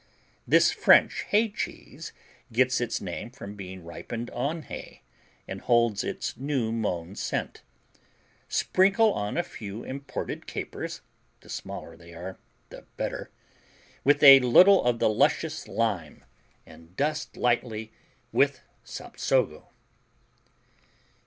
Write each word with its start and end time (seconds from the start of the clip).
This 0.47 0.71
French 0.71 1.25
hay 1.29 1.47
cheese 1.49 2.11
gets 2.51 2.81
its 2.81 2.99
name 2.99 3.29
from 3.29 3.53
being 3.53 3.83
ripened 3.85 4.31
on 4.31 4.63
hay 4.63 5.03
and 5.47 5.61
holds 5.61 6.03
its 6.03 6.35
new 6.37 6.71
mown 6.71 7.13
scent. 7.15 7.61
Sprinkle 8.49 9.13
on 9.13 9.37
a 9.37 9.43
few 9.43 9.83
imported 9.83 10.47
capers 10.47 11.01
(the 11.41 11.49
smaller 11.49 11.95
they 11.95 12.15
are, 12.15 12.39
the 12.69 12.81
better), 12.97 13.29
with 14.03 14.23
a 14.23 14.39
little 14.39 14.83
of 14.83 14.97
the 14.97 15.07
luscious 15.07 15.65
juice, 15.65 16.15
and 16.65 16.97
dust 16.97 17.37
lightly 17.37 17.91
with 18.31 18.61
Sapsago. 18.83 19.67